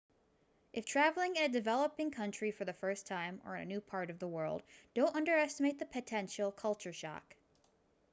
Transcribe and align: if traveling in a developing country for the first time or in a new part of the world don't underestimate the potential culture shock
if 0.73 0.83
traveling 0.83 1.35
in 1.35 1.43
a 1.43 1.47
developing 1.49 2.09
country 2.09 2.49
for 2.49 2.65
the 2.65 2.73
first 2.73 3.05
time 3.05 3.39
or 3.45 3.55
in 3.55 3.61
a 3.61 3.65
new 3.65 3.79
part 3.79 4.09
of 4.09 4.17
the 4.17 4.27
world 4.27 4.63
don't 4.95 5.15
underestimate 5.15 5.77
the 5.77 5.85
potential 5.85 6.51
culture 6.51 6.91
shock 6.91 7.35